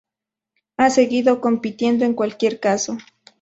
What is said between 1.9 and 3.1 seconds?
en cualquier caso.